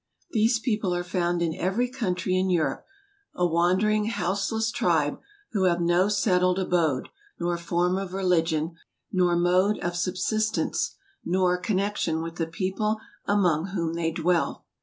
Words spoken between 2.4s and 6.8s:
Europe; a wandering, houseless tribe, who have no settled